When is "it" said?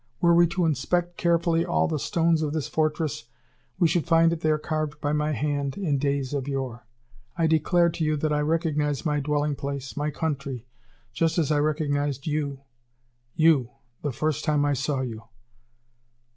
4.33-4.39